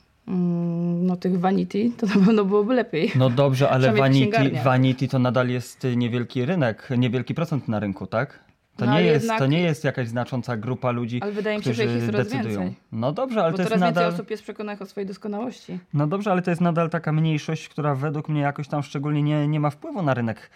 no, 1.03 1.17
tych 1.17 1.41
Vanity, 1.41 1.91
to 1.97 2.07
na 2.07 2.13
pewno 2.13 2.45
byłoby 2.45 2.75
lepiej. 2.75 3.13
No 3.17 3.31
dobrze, 3.31 3.71
ale 3.71 3.93
vanity, 3.93 4.51
vanity 4.65 5.09
to 5.09 5.19
nadal 5.19 5.49
jest 5.49 5.87
niewielki 5.97 6.45
rynek, 6.45 6.89
niewielki 6.99 7.35
procent 7.35 7.69
na 7.69 7.81
rynku, 7.81 8.07
tak? 8.07 8.41
To, 8.77 8.87
No, 8.87 8.95
nie 8.95 9.03
jest, 9.05 9.23
jednak- 9.25 9.39
to 9.39 9.47
nie 9.47 9.61
jest 9.63 9.85
jakaś 9.85 10.09
znacząca 10.09 10.57
grupa 10.57 10.91
ludzi, 10.91 11.19
Ale 11.23 11.33
wydaje 11.33 11.59
mi 11.59 11.65
się, 11.65 11.75
że 11.75 11.85
ich 11.85 11.91
jest 11.93 12.11
decydują. 12.11 12.43
więcej. 12.61 12.75
No 12.93 13.13
dobrze, 13.13 13.43
ale 13.43 13.51
Bo 13.51 13.57
to 13.57 13.63
jest 13.63 13.69
coraz 13.73 13.83
więcej 13.87 14.03
nadal. 14.03 14.15
osób 14.15 14.31
jest 14.31 14.43
przekonanych 14.43 14.83
o 14.83 14.87
swojej 14.87 15.07
doskonałości. 15.07 15.79
No 15.95 16.07
dobrze, 16.07 16.33
ale 16.33 16.43
to 16.43 16.51
jest 16.51 16.61
nadal 16.61 16.91
taka 16.91 17.13
mniejszość, 17.13 17.69
która 17.69 17.95
według 17.95 18.29
mnie 18.29 18.41
jakoś 18.41 18.69
tam 18.69 18.83
szczególnie 18.83 19.23
nie, 19.23 19.49
nie 19.49 19.61
ma 19.61 19.71
wpływu 19.71 20.03
na 20.03 20.15
rynek 20.15 20.51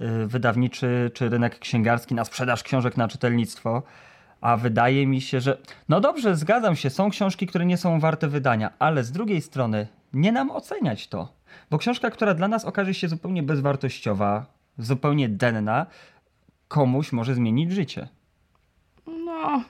y, 0.00 0.26
wydawniczy 0.26 1.10
czy 1.14 1.28
rynek 1.28 1.58
księgarski, 1.58 2.14
na 2.14 2.24
sprzedaż 2.24 2.62
książek, 2.62 2.96
na 2.96 3.08
czytelnictwo. 3.08 3.82
A 4.40 4.56
wydaje 4.56 5.06
mi 5.06 5.20
się, 5.20 5.40
że. 5.40 5.58
No 5.88 6.00
dobrze, 6.00 6.36
zgadzam 6.36 6.76
się, 6.76 6.90
są 6.90 7.10
książki, 7.10 7.46
które 7.46 7.66
nie 7.66 7.76
są 7.76 8.00
warte 8.00 8.28
wydania, 8.28 8.72
ale 8.78 9.04
z 9.04 9.12
drugiej 9.12 9.40
strony 9.40 9.88
nie 10.12 10.32
nam 10.32 10.50
oceniać 10.50 11.08
to. 11.08 11.32
Bo 11.70 11.78
książka, 11.78 12.10
która 12.10 12.34
dla 12.34 12.48
nas 12.48 12.64
okaże 12.64 12.94
się 12.94 13.08
zupełnie 13.08 13.42
bezwartościowa, 13.42 14.46
zupełnie 14.78 15.28
denna, 15.28 15.86
komuś 16.68 17.12
może 17.12 17.34
zmienić 17.34 17.72
życie. 17.72 18.08
No, 19.06 19.62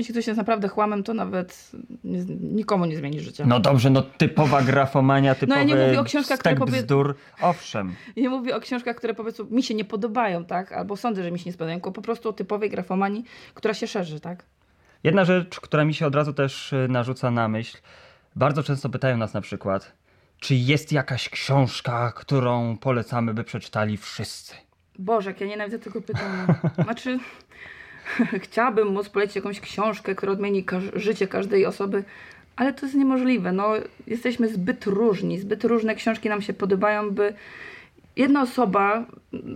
jeśli 0.00 0.14
ktoś 0.14 0.26
jest 0.26 0.38
naprawdę 0.38 0.68
chłamem, 0.68 1.02
to 1.02 1.14
nawet 1.14 1.70
nie, 2.04 2.24
nikomu 2.40 2.84
nie 2.84 2.96
zmieni 2.96 3.20
życia. 3.20 3.44
No 3.46 3.60
dobrze, 3.60 3.90
no 3.90 4.02
typowa 4.02 4.62
grafomania, 4.62 5.34
typowy 5.34 5.58
ja 5.58 5.64
nie 5.64 5.74
mówię 5.74 6.00
o 6.00 6.04
książkach, 6.04 6.38
które 6.38 6.56
powie- 6.56 6.82
bzdur. 6.82 7.16
Owszem. 7.40 7.94
Nie 8.16 8.28
mówię 8.28 8.56
o 8.56 8.60
książkach, 8.60 8.96
które 8.96 9.14
powiedzmy 9.14 9.44
mi 9.50 9.62
się 9.62 9.74
nie 9.74 9.84
podobają, 9.84 10.44
tak? 10.44 10.72
Albo 10.72 10.96
sądzę, 10.96 11.22
że 11.22 11.30
mi 11.30 11.38
się 11.38 11.44
nie 11.46 11.52
spodobają, 11.52 11.78
tylko 11.78 11.92
po 11.92 12.02
prostu 12.02 12.28
o 12.28 12.32
typowej 12.32 12.70
grafomanii, 12.70 13.24
która 13.54 13.74
się 13.74 13.86
szerzy, 13.86 14.20
tak? 14.20 14.44
Jedna 15.04 15.24
rzecz, 15.24 15.60
która 15.60 15.84
mi 15.84 15.94
się 15.94 16.06
od 16.06 16.14
razu 16.14 16.32
też 16.32 16.72
y, 16.72 16.86
narzuca 16.88 17.30
na 17.30 17.48
myśl. 17.48 17.78
Bardzo 18.36 18.62
często 18.62 18.88
pytają 18.88 19.16
nas 19.16 19.34
na 19.34 19.40
przykład, 19.40 19.92
czy 20.40 20.54
jest 20.54 20.92
jakaś 20.92 21.28
książka, 21.28 22.12
którą 22.16 22.78
polecamy, 22.78 23.34
by 23.34 23.44
przeczytali 23.44 23.96
wszyscy. 23.96 24.54
Boże, 24.98 25.30
jak 25.30 25.40
ja 25.40 25.46
nienawidzę 25.46 25.78
tego 25.78 26.02
pytania. 26.02 26.46
Znaczy, 26.84 27.18
chciałabym 28.44 28.88
móc 28.88 29.08
polecić 29.08 29.36
jakąś 29.36 29.60
książkę, 29.60 30.14
która 30.14 30.32
odmieni 30.32 30.64
każ- 30.64 30.92
życie 30.94 31.28
każdej 31.28 31.66
osoby, 31.66 32.04
ale 32.56 32.72
to 32.72 32.86
jest 32.86 32.98
niemożliwe. 32.98 33.52
No, 33.52 33.72
jesteśmy 34.06 34.48
zbyt 34.48 34.86
różni, 34.86 35.38
zbyt 35.38 35.64
różne 35.64 35.94
książki 35.94 36.28
nam 36.28 36.42
się 36.42 36.52
podobają, 36.52 37.10
by 37.10 37.34
jedna 38.16 38.42
osoba, 38.42 39.04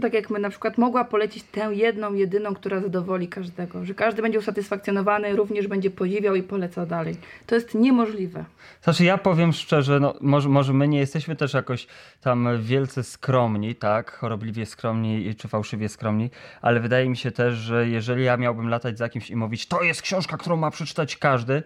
tak 0.01 0.15
jak 0.15 0.31
my 0.31 0.39
na 0.39 0.51
przykład, 0.51 0.79
mogła 0.79 1.05
polecić 1.05 1.43
tę 1.43 1.71
jedną, 1.75 2.15
jedyną, 2.15 2.55
która 2.55 2.81
zadowoli 2.81 3.29
każdego. 3.29 3.85
Że 3.85 3.95
każdy 3.95 4.23
będzie 4.23 4.39
usatysfakcjonowany, 4.39 5.37
również 5.37 5.67
będzie 5.67 5.91
podziwiał 5.91 6.35
i 6.35 6.43
polecał 6.43 6.87
dalej. 6.87 7.17
To 7.47 7.55
jest 7.55 7.75
niemożliwe. 7.75 8.45
Znaczy 8.83 9.05
ja 9.05 9.19
powiem 9.19 9.53
szczerze, 9.53 10.01
no, 10.01 10.15
może, 10.21 10.49
może 10.49 10.73
my 10.73 10.89
nie 10.89 10.99
jesteśmy 10.99 11.37
też 11.37 11.55
jakoś 11.55 11.87
tam 12.21 12.49
wielce 12.63 13.03
skromni, 13.03 13.75
tak, 13.75 14.11
chorobliwie 14.11 14.67
skromni 14.67 15.35
czy 15.35 15.49
fałszywie 15.49 15.89
skromni, 15.89 16.31
ale 16.63 16.81
wydaje 16.81 17.09
mi 17.09 17.17
się 17.17 17.31
też, 17.31 17.55
że 17.55 17.89
jeżeli 17.89 18.25
ja 18.25 18.37
miałbym 18.37 18.69
latać 18.69 18.99
za 18.99 19.09
kimś 19.09 19.31
i 19.31 19.37
mówić, 19.37 19.67
to 19.67 19.83
jest 19.83 20.03
książka, 20.03 20.37
którą 20.37 20.57
ma 20.57 20.71
przeczytać 20.71 21.17
każdy, 21.17 21.63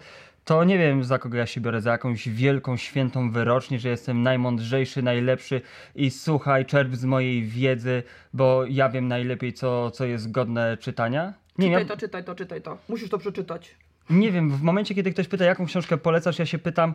to 0.49 0.65
nie 0.65 0.79
wiem 0.79 1.05
za 1.05 1.19
kogo 1.19 1.37
ja 1.39 1.47
się 1.47 1.61
biorę, 1.61 1.81
za 1.81 1.91
jakąś 1.91 2.29
wielką, 2.29 2.77
świętą 2.77 3.31
wyrocznię, 3.31 3.79
że 3.79 3.89
jestem 3.89 4.23
najmądrzejszy, 4.23 5.03
najlepszy 5.03 5.61
i 5.95 6.11
słuchaj, 6.11 6.67
czerp 6.67 6.95
z 6.95 7.05
mojej 7.05 7.43
wiedzy, 7.43 8.03
bo 8.33 8.65
ja 8.69 8.89
wiem 8.89 9.09
najlepiej, 9.09 9.53
co, 9.53 9.91
co 9.91 10.05
jest 10.05 10.31
godne 10.31 10.77
czytania. 10.77 11.35
Nie, 11.59 11.67
czytaj 11.69 11.87
to, 11.87 11.97
czytaj 11.97 12.25
to, 12.25 12.35
czytaj 12.35 12.63
to. 12.63 12.79
Musisz 12.89 13.11
to 13.11 13.19
przeczytać. 13.19 13.75
nie 14.11 14.33
wiem, 14.33 14.51
w 14.51 14.63
momencie, 14.63 14.95
kiedy 14.95 15.11
ktoś 15.13 15.29
pyta, 15.29 15.45
jaką 15.45 15.67
książkę 15.67 15.97
polecasz, 15.97 16.39
ja 16.39 16.47
się 16.47 16.59
pytam, 16.59 16.95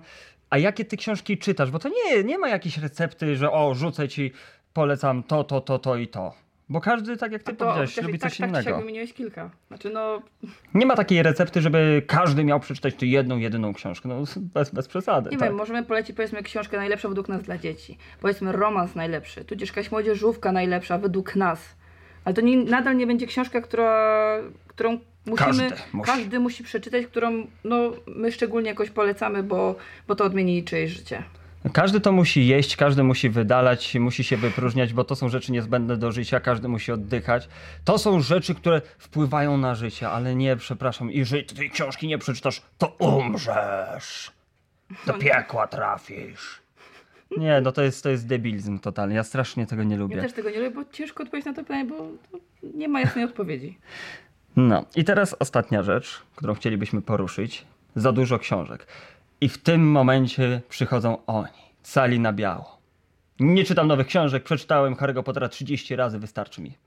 a 0.49 0.57
jakie 0.57 0.85
ty 0.85 0.97
książki 0.97 1.37
czytasz? 1.37 1.71
Bo 1.71 1.79
to 1.79 1.89
nie, 1.89 2.23
nie 2.23 2.37
ma 2.37 2.49
jakiejś 2.49 2.77
recepty, 2.77 3.35
że 3.35 3.51
o, 3.51 3.75
rzucę 3.75 4.07
ci, 4.07 4.31
polecam 4.73 5.23
to, 5.23 5.43
to, 5.43 5.61
to, 5.61 5.79
to 5.79 5.95
i 5.95 6.07
to. 6.07 6.42
Bo 6.69 6.81
każdy, 6.81 7.17
tak 7.17 7.31
jak 7.31 7.43
ty 7.43 7.53
powiedziałeś, 7.53 8.01
lubi 8.01 8.19
tak, 8.19 8.31
coś 8.31 8.37
tak, 8.37 8.49
innego. 8.49 8.69
Tak, 8.69 8.79
wymieniłeś 8.79 9.13
kilka. 9.13 9.49
Znaczy 9.67 9.89
no, 9.89 10.21
Nie 10.73 10.85
ma 10.85 10.95
takiej 10.95 11.23
recepty, 11.23 11.61
żeby 11.61 12.01
każdy 12.07 12.43
miał 12.43 12.59
przeczytać 12.59 12.95
tę 12.95 13.05
jedną, 13.05 13.37
jedyną 13.37 13.73
książkę. 13.73 14.09
No, 14.09 14.23
bez, 14.37 14.69
bez 14.69 14.87
przesady. 14.87 15.29
nie 15.29 15.37
tak. 15.37 15.49
wiem, 15.49 15.57
możemy 15.57 15.83
polecić 15.83 16.15
powiedzmy 16.15 16.43
książkę 16.43 16.77
najlepszą 16.77 17.09
według 17.09 17.29
nas 17.29 17.43
dla 17.43 17.57
dzieci. 17.57 17.97
Powiedzmy 18.21 18.51
romans 18.51 18.95
najlepszy, 18.95 19.45
tudzież 19.45 19.69
jakaś 19.69 19.91
młodzieżówka 19.91 20.51
najlepsza 20.51 20.97
według 20.97 21.35
nas. 21.35 21.75
Ale 22.25 22.35
to 22.35 22.41
nie, 22.41 22.57
nadal 22.57 22.97
nie 22.97 23.07
będzie 23.07 23.27
książka, 23.27 23.61
która, 23.61 24.37
którą 24.67 24.99
musimy, 25.25 25.47
Każdy 25.49 25.75
musi. 25.93 26.11
każdy 26.11 26.39
musi 26.39 26.63
przeczytać, 26.63 27.05
którą 27.05 27.47
no, 27.63 27.91
my 28.07 28.31
szczególnie 28.31 28.69
jakoś 28.69 28.89
polecamy, 28.89 29.43
bo, 29.43 29.75
bo 30.07 30.15
to 30.15 30.23
odmieni 30.23 30.63
czyjeś 30.63 30.91
życie. 30.91 31.23
Każdy 31.71 31.99
to 31.99 32.11
musi 32.11 32.47
jeść, 32.47 32.75
każdy 32.75 33.03
musi 33.03 33.29
wydalać, 33.29 33.95
musi 33.95 34.23
się 34.23 34.37
wypróżniać, 34.37 34.93
bo 34.93 35.03
to 35.03 35.15
są 35.15 35.29
rzeczy 35.29 35.51
niezbędne 35.51 35.97
do 35.97 36.11
życia, 36.11 36.39
każdy 36.39 36.67
musi 36.67 36.91
oddychać. 36.91 37.49
To 37.85 37.97
są 37.97 38.19
rzeczy, 38.19 38.55
które 38.55 38.81
wpływają 38.97 39.57
na 39.57 39.75
życie, 39.75 40.09
ale 40.09 40.35
nie, 40.35 40.55
przepraszam, 40.55 41.11
jeżeli 41.11 41.45
tej 41.45 41.71
książki 41.71 42.07
nie 42.07 42.17
przeczytasz, 42.17 42.61
to 42.77 42.87
umrzesz. 42.87 44.31
Do 45.07 45.13
piekła 45.13 45.67
trafisz. 45.67 46.61
Nie, 47.37 47.61
no 47.61 47.71
to 47.71 47.81
jest, 47.81 48.03
to 48.03 48.09
jest 48.09 48.27
debilizm 48.27 48.79
totalny. 48.79 49.15
Ja 49.15 49.23
strasznie 49.23 49.65
tego 49.65 49.83
nie 49.83 49.97
lubię. 49.97 50.15
Ja 50.15 50.21
też 50.21 50.33
tego 50.33 50.49
nie 50.49 50.59
lubię, 50.59 50.71
bo 50.71 50.85
ciężko 50.91 51.23
odpowiedzieć 51.23 51.45
na 51.45 51.53
to 51.53 51.61
pytanie, 51.61 51.85
bo 51.85 52.07
nie 52.73 52.87
ma 52.87 53.01
jasnej 53.01 53.25
odpowiedzi. 53.25 53.77
No 54.55 54.85
i 54.95 55.03
teraz 55.03 55.35
ostatnia 55.39 55.83
rzecz, 55.83 56.21
którą 56.35 56.53
chcielibyśmy 56.53 57.01
poruszyć. 57.01 57.65
Za 57.95 58.11
dużo 58.11 58.39
książek. 58.39 58.87
I 59.43 59.49
w 59.49 59.57
tym 59.57 59.91
momencie 59.91 60.61
przychodzą 60.69 61.25
oni, 61.25 61.61
cali 61.81 62.19
na 62.19 62.33
biało. 62.33 62.77
Nie 63.39 63.63
czytam 63.63 63.87
nowych 63.87 64.07
książek, 64.07 64.43
przeczytałem 64.43 64.95
Harry'ego 64.95 65.23
Pottera 65.23 65.49
30 65.49 65.95
razy, 65.95 66.19
wystarczy 66.19 66.61
mi. 66.61 66.77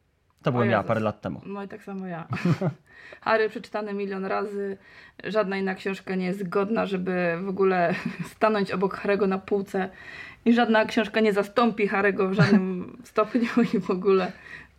To 0.43 0.53
byłem 0.53 0.71
ja 0.71 0.83
parę 0.83 1.01
lat 1.01 1.21
temu. 1.21 1.41
No 1.47 1.63
i 1.63 1.69
tak 1.69 1.83
samo 1.83 2.07
ja. 2.07 2.29
Harry 3.21 3.49
przeczytane 3.49 3.95
milion 3.95 4.25
razy. 4.25 4.79
Żadna 5.25 5.57
inna 5.57 5.75
książka 5.75 6.15
nie 6.15 6.27
jest 6.27 6.49
godna, 6.49 6.87
żeby 6.87 7.39
w 7.43 7.49
ogóle 7.49 7.95
stanąć 8.35 8.71
obok 8.71 8.95
Harego 8.95 9.27
na 9.27 9.39
półce. 9.39 9.89
I 10.45 10.53
żadna 10.53 10.85
książka 10.85 11.21
nie 11.21 11.33
zastąpi 11.33 11.89
Harego 11.89 12.29
w 12.29 12.33
żadnym 12.33 12.97
stopniu 13.05 13.49
i 13.75 13.81
w 13.81 13.91
ogóle. 13.91 14.33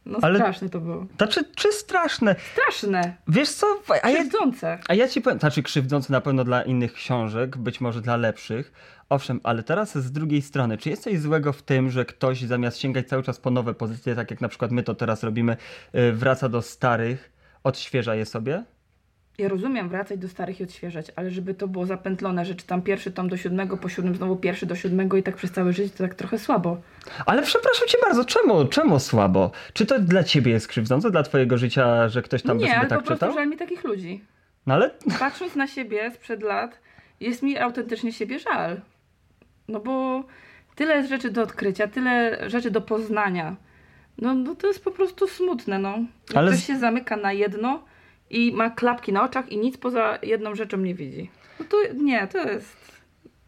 No 0.07 0.19
Ale- 0.21 0.39
straszne 0.39 0.69
to 0.69 0.79
było. 0.79 1.05
Znaczy, 1.17 1.41
czy 1.55 1.71
straszne? 1.73 2.35
Straszne. 2.53 3.15
Wiesz 3.27 3.49
co? 3.49 3.67
A 4.03 4.09
ja, 4.09 4.19
Krzywdzące. 4.19 4.79
a 4.87 4.93
ja 4.93 5.07
ci 5.07 5.21
powiem, 5.21 5.39
znaczy 5.39 5.63
krzywdzące 5.63 6.13
na 6.13 6.21
pewno 6.21 6.43
dla 6.43 6.61
innych 6.63 6.93
książek, 6.93 7.57
być 7.57 7.81
może 7.81 8.01
dla 8.01 8.17
lepszych. 8.17 8.71
Owszem, 9.09 9.39
ale 9.43 9.63
teraz 9.63 9.97
z 9.97 10.11
drugiej 10.11 10.41
strony, 10.41 10.77
czy 10.77 10.89
jest 10.89 11.03
coś 11.03 11.19
złego 11.19 11.53
w 11.53 11.61
tym, 11.63 11.89
że 11.89 12.05
ktoś 12.05 12.41
zamiast 12.41 12.77
sięgać 12.77 13.07
cały 13.07 13.23
czas 13.23 13.39
po 13.39 13.51
nowe 13.51 13.73
pozycje, 13.73 14.15
tak 14.15 14.31
jak 14.31 14.41
na 14.41 14.47
przykład 14.49 14.71
my 14.71 14.83
to 14.83 14.95
teraz 14.95 15.23
robimy, 15.23 15.57
yy, 15.93 16.13
wraca 16.13 16.49
do 16.49 16.61
starych, 16.61 17.31
odświeża 17.63 18.15
je 18.15 18.25
sobie? 18.25 18.63
Ja 19.39 19.47
rozumiem 19.47 19.89
wracać 19.89 20.19
do 20.19 20.27
starych 20.27 20.59
i 20.59 20.63
odświeżać, 20.63 21.11
ale 21.15 21.31
żeby 21.31 21.53
to 21.53 21.67
było 21.67 21.85
zapętlone, 21.85 22.45
że 22.45 22.55
czytam 22.55 22.81
pierwszy 22.81 23.11
tom 23.11 23.29
do 23.29 23.37
siódmego, 23.37 23.77
po 23.77 23.89
siódmym 23.89 24.15
znowu 24.15 24.35
pierwszy 24.35 24.65
do 24.65 24.75
siódmego 24.75 25.17
i 25.17 25.23
tak 25.23 25.35
przez 25.35 25.51
całe 25.51 25.73
życie, 25.73 25.89
to 25.89 26.03
tak 26.03 26.15
trochę 26.15 26.39
słabo. 26.39 26.77
Ale 27.25 27.41
przepraszam 27.41 27.87
cię 27.87 27.97
bardzo, 28.05 28.25
czemu, 28.25 28.65
czemu 28.65 28.99
słabo? 28.99 29.51
Czy 29.73 29.85
to 29.85 29.99
dla 29.99 30.23
ciebie 30.23 30.51
jest 30.51 30.67
krzywdzące, 30.67 31.11
dla 31.11 31.23
twojego 31.23 31.57
życia, 31.57 32.09
że 32.09 32.21
ktoś 32.21 32.43
tam 32.43 32.57
nie, 32.57 32.65
sobie 32.65 32.79
ale 32.79 32.89
tak 32.89 32.99
po 32.99 33.05
prostu 33.05 33.25
czytał? 33.25 33.35
żal 33.35 33.49
mi 33.49 33.57
takich 33.57 33.83
ludzi. 33.83 34.23
No 34.67 34.73
ale 34.73 34.91
patrząc 35.19 35.55
na 35.55 35.67
siebie 35.67 36.11
sprzed 36.11 36.43
lat, 36.43 36.79
jest 37.19 37.43
mi 37.43 37.57
autentycznie 37.57 38.13
siebie 38.13 38.39
żal. 38.39 38.81
No 39.67 39.79
bo 39.79 40.23
tyle 40.75 40.95
jest 40.95 41.09
rzeczy 41.09 41.29
do 41.31 41.41
odkrycia, 41.41 41.87
tyle 41.87 42.39
rzeczy 42.49 42.71
do 42.71 42.81
poznania. 42.81 43.55
No, 44.17 44.33
no 44.33 44.55
to 44.55 44.67
jest 44.67 44.83
po 44.83 44.91
prostu 44.91 45.27
smutne, 45.27 45.79
no. 45.79 45.97
Jak 46.29 46.37
Ale 46.37 46.51
ktoś 46.51 46.65
się 46.65 46.79
zamyka 46.79 47.17
na 47.17 47.33
jedno 47.33 47.83
i 48.29 48.51
ma 48.51 48.69
klapki 48.69 49.13
na 49.13 49.23
oczach 49.23 49.51
i 49.51 49.57
nic 49.57 49.77
poza 49.77 50.19
jedną 50.23 50.55
rzeczą 50.55 50.77
nie 50.77 50.95
widzi. 50.95 51.29
No 51.59 51.65
to 51.69 51.77
nie, 52.03 52.27
to 52.27 52.37
jest... 52.37 52.97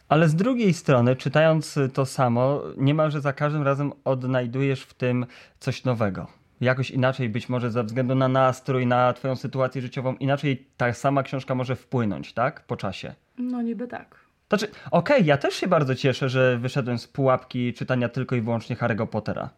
Ale 0.10 0.30
z 0.30 0.36
drugiej 0.36 0.74
strony, 0.74 1.16
czytając 1.16 1.80
to 1.94 2.06
samo, 2.06 2.62
niemalże 2.78 3.22
za 3.22 3.34
każdym 3.34 3.64
razem 3.64 3.94
odnajdujesz 4.06 4.82
w 4.82 4.94
tym 4.94 5.26
coś 5.60 5.84
nowego. 5.84 6.28
Jakoś 6.62 6.92
inaczej, 6.92 7.30
być 7.30 7.50
może 7.50 7.72
ze 7.72 7.84
względu 7.84 8.16
na 8.16 8.28
nastrój, 8.28 8.88
na 8.88 9.14
twoją 9.14 9.36
sytuację 9.36 9.82
życiową, 9.82 10.16
inaczej 10.16 10.68
ta 10.78 10.94
sama 10.94 11.24
książka 11.24 11.56
może 11.56 11.76
wpłynąć, 11.76 12.34
tak? 12.34 12.66
Po 12.66 12.78
czasie. 12.78 13.14
No 13.38 13.62
niby 13.62 13.88
tak. 13.88 14.16
Znaczy, 14.50 14.68
okej, 14.92 15.26
ja 15.26 15.38
też 15.38 15.54
się 15.54 15.68
bardzo 15.68 15.96
cieszę, 15.96 16.30
że 16.30 16.58
wyszedłem 16.58 16.98
z 16.98 17.08
pułapki 17.08 17.74
czytania 17.74 18.10
tylko 18.10 18.36
i 18.36 18.42
wyłącznie 18.42 18.76
Harry'ego 18.76 19.08
Pottera. 19.08 19.50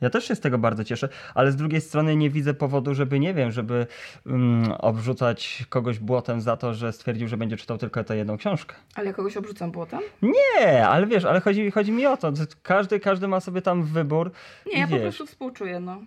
Ja 0.00 0.10
też 0.10 0.24
się 0.24 0.34
z 0.34 0.40
tego 0.40 0.58
bardzo 0.58 0.84
cieszę, 0.84 1.08
ale 1.34 1.52
z 1.52 1.56
drugiej 1.56 1.80
strony 1.80 2.16
nie 2.16 2.30
widzę 2.30 2.54
powodu, 2.54 2.94
żeby, 2.94 3.20
nie 3.20 3.34
wiem, 3.34 3.52
żeby 3.52 3.86
mm, 4.26 4.72
obrzucać 4.78 5.64
kogoś 5.68 5.98
błotem 5.98 6.40
za 6.40 6.56
to, 6.56 6.74
że 6.74 6.92
stwierdził, 6.92 7.28
że 7.28 7.36
będzie 7.36 7.56
czytał 7.56 7.78
tylko 7.78 8.04
tę 8.04 8.16
jedną 8.16 8.36
książkę. 8.36 8.74
Ale 8.94 9.06
ja 9.06 9.12
kogoś 9.12 9.36
obrzucam 9.36 9.70
błotem? 9.70 10.00
Nie, 10.22 10.88
ale 10.88 11.06
wiesz, 11.06 11.24
ale 11.24 11.40
chodzi, 11.40 11.70
chodzi 11.70 11.92
mi 11.92 12.06
o 12.06 12.16
to, 12.16 12.36
że 12.36 12.44
każdy, 12.62 13.00
każdy 13.00 13.28
ma 13.28 13.40
sobie 13.40 13.62
tam 13.62 13.82
wybór. 13.82 14.30
Nie, 14.66 14.80
ja 14.80 14.86
po 14.86 14.94
wiesz. 14.94 15.02
prostu 15.02 15.26
współczuję, 15.26 15.80
no. 15.80 15.98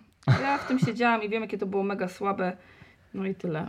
Ja 0.42 0.58
w 0.58 0.68
tym 0.68 0.78
siedziałam 0.78 1.22
i 1.22 1.28
wiem, 1.28 1.42
jakie 1.42 1.58
to 1.58 1.66
było 1.66 1.82
mega 1.82 2.08
słabe. 2.08 2.56
No 3.14 3.26
i 3.26 3.34
tyle. 3.34 3.66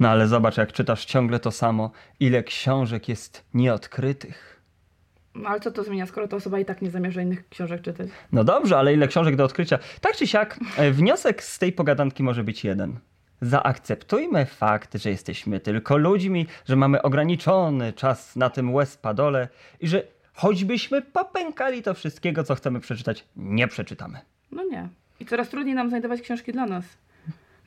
No 0.00 0.08
ale 0.08 0.28
zobacz, 0.28 0.56
jak 0.56 0.72
czytasz 0.72 1.04
ciągle 1.04 1.38
to 1.38 1.50
samo, 1.50 1.90
ile 2.20 2.42
książek 2.42 3.08
jest 3.08 3.44
nieodkrytych. 3.54 4.51
No 5.34 5.48
ale 5.48 5.60
co 5.60 5.70
to 5.70 5.84
zmienia, 5.84 6.06
skoro 6.06 6.28
ta 6.28 6.36
osoba 6.36 6.58
i 6.58 6.64
tak 6.64 6.82
nie 6.82 6.90
zamierza 6.90 7.22
innych 7.22 7.48
książek 7.48 7.82
czytać? 7.82 8.08
No 8.32 8.44
dobrze, 8.44 8.78
ale 8.78 8.94
ile 8.94 9.08
książek 9.08 9.36
do 9.36 9.44
odkrycia? 9.44 9.78
Tak 10.00 10.16
czy 10.16 10.26
siak, 10.26 10.58
e, 10.76 10.90
wniosek 10.90 11.42
z 11.42 11.58
tej 11.58 11.72
pogadanki 11.72 12.22
może 12.22 12.44
być 12.44 12.64
jeden. 12.64 12.98
Zaakceptujmy 13.40 14.46
fakt, 14.46 14.94
że 14.94 15.10
jesteśmy 15.10 15.60
tylko 15.60 15.96
ludźmi, 15.96 16.46
że 16.68 16.76
mamy 16.76 17.02
ograniczony 17.02 17.92
czas 17.92 18.36
na 18.36 18.50
tym 18.50 18.74
łez 18.74 18.96
padole 18.96 19.48
i 19.80 19.88
że 19.88 20.02
choćbyśmy 20.34 21.02
popękali 21.02 21.82
to 21.82 21.94
wszystkiego, 21.94 22.44
co 22.44 22.54
chcemy 22.54 22.80
przeczytać, 22.80 23.24
nie 23.36 23.68
przeczytamy. 23.68 24.18
No 24.50 24.64
nie. 24.64 24.88
I 25.20 25.26
coraz 25.26 25.48
trudniej 25.48 25.74
nam 25.74 25.88
znajdować 25.88 26.20
książki 26.20 26.52
dla 26.52 26.66
nas. 26.66 26.84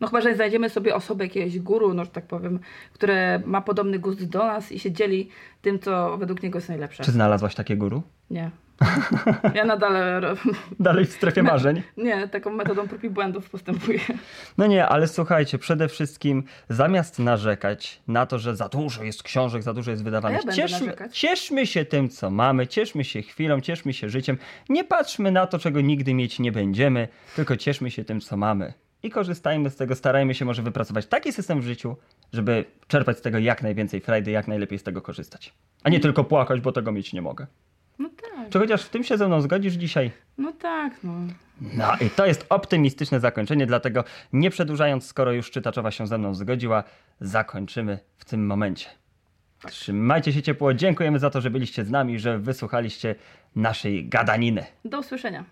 No 0.02 0.08
chyba, 0.08 0.22
że 0.22 0.36
znajdziemy 0.36 0.70
sobie 0.70 0.96
osobę, 0.96 1.24
jakiegoś 1.24 1.60
guru, 1.60 1.94
no 1.94 2.06
że 2.06 2.12
tak 2.12 2.28
powiem, 2.28 2.60
które 2.94 3.42
ma 3.46 3.62
podobny 3.62 4.00
gust 4.00 4.30
do 4.30 4.40
nas 4.40 4.72
i 4.72 4.80
się 4.80 4.92
dzieli 4.92 5.30
tym, 5.62 5.80
co 5.80 6.18
według 6.18 6.44
niego 6.44 6.58
jest 6.58 6.70
najlepsze. 6.70 7.04
Czy 7.04 7.12
znalazłaś 7.12 7.56
takie 7.56 7.78
guru? 7.78 8.04
Nie. 8.30 8.52
Ja 9.54 9.66
nadal, 9.66 9.94
Dalej 10.80 11.06
w 11.06 11.12
strefie 11.12 11.44
marzeń? 11.44 11.82
nie, 11.98 12.28
taką 12.28 12.50
metodą 12.50 12.88
prób 12.88 13.04
i 13.04 13.10
błędów 13.10 13.50
postępuję. 13.50 14.00
No 14.58 14.68
nie, 14.68 14.88
ale 14.88 15.08
słuchajcie, 15.08 15.58
przede 15.58 15.88
wszystkim 15.88 16.44
zamiast 16.70 17.20
narzekać 17.20 18.02
na 18.08 18.25
to, 18.25 18.40
że 18.40 18.56
za 18.56 18.70
dużo 18.70 19.04
jest 19.04 19.24
książek, 19.24 19.64
za 19.64 19.74
dużo 19.74 19.92
jest 19.92 20.04
wydawanych, 20.04 20.46
ja 20.46 20.52
cieszmy, 20.52 20.94
cieszmy 21.12 21.68
się 21.68 21.86
tym, 21.86 22.10
co 22.10 22.30
mamy, 22.30 22.68
cieszmy 22.68 23.04
się 23.04 23.22
chwilą, 23.22 23.62
cieszmy 23.62 23.94
się 23.94 24.10
życiem. 24.10 24.38
Nie 24.70 24.84
patrzmy 24.84 25.32
na 25.32 25.48
to, 25.48 25.60
czego 25.60 25.82
nigdy 25.82 26.14
mieć 26.14 26.40
nie 26.40 26.52
będziemy, 26.52 27.08
tylko 27.36 27.58
cieszmy 27.58 27.92
się 27.92 28.04
tym, 28.04 28.22
co 28.22 28.38
mamy. 28.38 28.74
I 29.06 29.10
korzystajmy 29.10 29.70
z 29.70 29.76
tego, 29.76 29.96
starajmy 29.96 30.36
się 30.36 30.46
może 30.46 30.62
wypracować 30.62 31.06
taki 31.06 31.34
system 31.34 31.62
w 31.62 31.64
życiu, 31.64 31.96
żeby 32.34 32.66
czerpać 32.88 33.18
z 33.18 33.22
tego 33.22 33.38
jak 33.38 33.64
najwięcej 33.64 34.02
frajdy, 34.02 34.32
jak 34.32 34.48
najlepiej 34.48 34.80
z 34.80 34.84
tego 34.84 35.02
korzystać. 35.02 35.54
A 35.84 35.90
nie 35.90 36.00
tylko 36.00 36.24
płakać, 36.24 36.62
bo 36.62 36.72
tego 36.72 36.92
mieć 36.92 37.14
nie 37.14 37.22
mogę. 37.22 37.48
No 38.00 38.10
tak, 38.10 38.50
Czy 38.50 38.60
chociaż 38.60 38.84
w 38.84 38.90
tym 38.90 39.04
się 39.04 39.18
ze 39.18 39.28
mną 39.28 39.42
zgodzisz 39.42 39.74
dzisiaj? 39.74 40.12
no 40.38 40.52
tak, 40.52 41.04
no. 41.04 41.14
No 41.62 41.94
i 42.02 42.10
to 42.10 42.26
jest 42.26 42.46
optymistyczne 42.50 43.20
zakończenie, 43.20 43.66
dlatego 43.66 44.04
nie 44.34 44.50
przedłużając, 44.50 45.06
skoro 45.06 45.32
już 45.32 45.52
czytaczowa 45.52 45.92
się 45.92 46.08
ze 46.08 46.18
mną 46.18 46.34
zgodziła, 46.34 46.84
zakończymy 47.20 48.00
w 48.18 48.26
tym 48.26 48.46
momencie. 48.46 48.88
Trzymajcie 49.68 50.34
się 50.34 50.42
ciepło, 50.42 50.74
dziękujemy 50.74 51.20
za 51.20 51.30
to, 51.30 51.42
że 51.42 51.50
byliście 51.50 51.86
z 51.86 51.90
nami, 51.92 52.20
że 52.20 52.40
wysłuchaliście 52.40 53.16
naszej 53.56 54.10
gadaniny. 54.10 54.66
Do 54.86 55.00
usłyszenia. 55.00 55.44